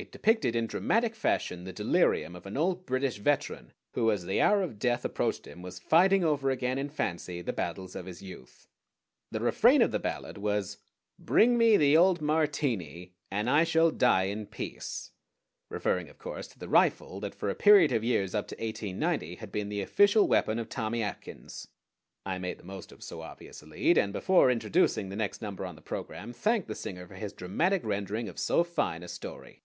It 0.00 0.12
depicted 0.12 0.54
in 0.54 0.68
dramatic 0.68 1.16
fashion 1.16 1.64
the 1.64 1.72
delirium 1.72 2.36
of 2.36 2.46
an 2.46 2.56
old 2.56 2.86
British 2.86 3.16
veteran, 3.18 3.72
who, 3.94 4.12
as 4.12 4.24
the 4.26 4.40
hour 4.40 4.62
of 4.62 4.78
death 4.78 5.04
approached 5.04 5.44
him, 5.44 5.60
was 5.60 5.80
fighting 5.80 6.22
over 6.22 6.50
again 6.52 6.78
in 6.78 6.88
fancy 6.88 7.42
the 7.42 7.52
battles 7.52 7.96
of 7.96 8.06
his 8.06 8.22
youth. 8.22 8.68
The 9.32 9.40
refrain 9.40 9.82
of 9.82 9.90
the 9.90 9.98
ballad 9.98 10.38
was 10.38 10.78
Bring 11.18 11.58
me 11.58 11.76
the 11.76 11.96
old 11.96 12.20
Martini, 12.20 13.14
and 13.28 13.50
I 13.50 13.64
shall 13.64 13.90
die 13.90 14.26
in 14.26 14.46
peace! 14.46 15.10
referring 15.68 16.08
of 16.08 16.18
course 16.20 16.46
to 16.46 16.60
the 16.60 16.68
rifle 16.68 17.18
that 17.18 17.34
for 17.34 17.50
a 17.50 17.56
period 17.56 17.90
of 17.90 18.04
years 18.04 18.36
up 18.36 18.46
to 18.46 18.54
1890 18.54 19.34
had 19.34 19.50
been 19.50 19.68
the 19.68 19.82
official 19.82 20.28
weapon 20.28 20.60
of 20.60 20.68
Tommy 20.68 21.02
Atkins. 21.02 21.66
I 22.24 22.38
made 22.38 22.58
the 22.60 22.64
most 22.64 22.92
of 22.92 23.02
so 23.02 23.20
obvious 23.20 23.62
a 23.62 23.66
lead, 23.66 23.98
and 23.98 24.12
before 24.12 24.48
introducing 24.48 25.08
the 25.08 25.16
next 25.16 25.42
number 25.42 25.66
on 25.66 25.74
the 25.74 25.82
program 25.82 26.32
thanked 26.32 26.68
the 26.68 26.76
singer 26.76 27.08
for 27.08 27.16
his 27.16 27.32
dramatic 27.32 27.84
rendering 27.84 28.28
of 28.28 28.38
so 28.38 28.62
fine 28.62 29.02
a 29.02 29.08
story. 29.08 29.64